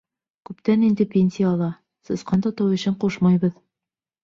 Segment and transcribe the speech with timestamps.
[0.49, 1.69] —Күптән инде пенсияла,
[2.11, 3.57] сысҡан тотоу эшенә ҡушмайбыҙ.